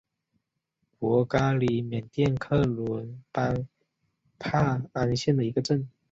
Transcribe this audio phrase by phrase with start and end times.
[0.97, 3.67] 博嘎里缅甸克伦邦
[4.39, 5.87] 帕安县的一个镇。